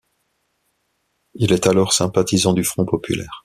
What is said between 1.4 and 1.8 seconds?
est